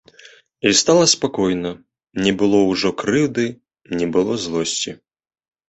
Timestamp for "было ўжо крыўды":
2.43-3.47